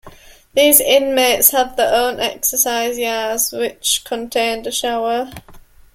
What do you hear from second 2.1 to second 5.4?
exercise yards, which contained a shower.